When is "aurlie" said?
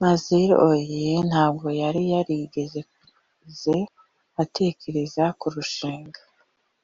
0.64-1.16